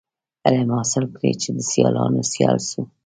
[0.45, 2.81] علم حاصل کړی چي د سیالانو سیال سو.